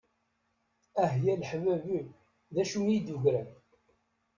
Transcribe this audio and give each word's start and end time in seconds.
Ah 1.03 1.13
ya 1.23 1.33
leḥbab-iw 1.41 2.07
d 2.53 2.55
acu 2.61 2.79
d 2.85 2.87
iyi-d-yeggran. 2.89 3.49